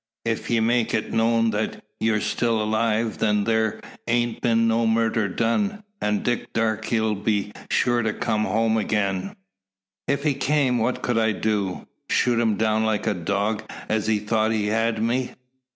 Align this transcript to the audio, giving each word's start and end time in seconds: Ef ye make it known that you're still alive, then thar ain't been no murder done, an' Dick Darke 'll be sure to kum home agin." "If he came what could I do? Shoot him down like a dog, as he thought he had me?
Ef 0.25 0.49
ye 0.49 0.59
make 0.59 0.95
it 0.95 1.13
known 1.13 1.51
that 1.51 1.83
you're 1.99 2.21
still 2.21 2.59
alive, 2.59 3.19
then 3.19 3.45
thar 3.45 3.79
ain't 4.07 4.41
been 4.41 4.67
no 4.67 4.87
murder 4.87 5.27
done, 5.27 5.83
an' 6.01 6.23
Dick 6.23 6.51
Darke 6.53 6.91
'll 6.91 7.13
be 7.13 7.51
sure 7.69 8.01
to 8.01 8.11
kum 8.11 8.45
home 8.45 8.79
agin." 8.79 9.35
"If 10.07 10.23
he 10.23 10.33
came 10.33 10.79
what 10.79 11.03
could 11.03 11.19
I 11.19 11.33
do? 11.33 11.85
Shoot 12.09 12.39
him 12.39 12.55
down 12.57 12.83
like 12.83 13.05
a 13.05 13.13
dog, 13.13 13.61
as 13.87 14.07
he 14.07 14.17
thought 14.17 14.51
he 14.51 14.65
had 14.65 14.99
me? 15.03 15.33